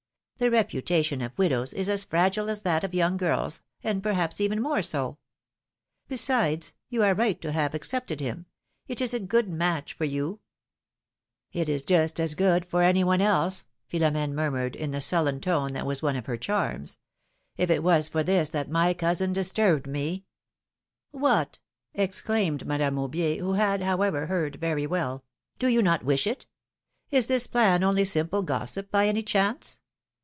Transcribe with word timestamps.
The 0.37 0.49
reputa 0.49 1.05
tion 1.05 1.21
of 1.21 1.37
widows 1.37 1.71
is 1.71 1.87
as 1.87 2.03
fragile 2.03 2.49
as 2.49 2.63
that 2.63 2.83
of 2.83 2.95
young 2.95 3.15
girls, 3.15 3.61
and 3.83 4.01
perhaps 4.01 4.41
even 4.41 4.59
more 4.59 4.81
so. 4.81 5.19
Besides, 6.07 6.73
you 6.89 7.03
are 7.03 7.13
right 7.13 7.39
to 7.41 7.51
have 7.51 7.75
accepted 7.75 8.19
him; 8.19 8.47
it 8.87 9.01
is 9.01 9.13
a 9.13 9.19
good 9.19 9.47
match 9.47 9.93
for 9.93 10.03
you— 10.03 10.39
'^It 11.53 11.69
is 11.69 11.85
just 11.85 12.19
as 12.19 12.33
good 12.33 12.65
for 12.65 12.81
any 12.81 13.03
one 13.03 13.21
else,^^ 13.21 13.67
Philomene 13.87 14.33
mur 14.33 14.49
mured 14.49 14.75
in 14.75 14.89
the 14.89 14.99
sullen 14.99 15.41
tone 15.41 15.73
that 15.73 15.85
was 15.85 16.01
one 16.01 16.15
of 16.15 16.25
her 16.25 16.37
charms; 16.37 16.97
^^if 17.59 17.69
it 17.69 17.83
was 17.83 18.07
for 18.09 18.23
this 18.23 18.49
that 18.49 18.67
my 18.67 18.95
cousin 18.95 19.33
disturbed 19.33 19.85
me— 19.85 20.25
^^What!^^ 21.13 21.59
exclaimed 21.93 22.65
Madame 22.65 22.95
Aubier, 22.95 23.37
who 23.37 23.53
had, 23.53 23.83
how 23.83 24.01
ever, 24.01 24.25
heard 24.25 24.55
very 24.55 24.87
well, 24.87 25.23
^^do 25.59 25.71
you 25.71 25.83
not 25.83 26.03
wish 26.03 26.25
it? 26.25 26.47
Is 27.11 27.27
this 27.27 27.45
plan 27.45 27.83
only 27.83 28.05
simple 28.05 28.41
gossip, 28.41 28.89
by 28.89 29.07
any 29.07 29.21
chance? 29.21 29.77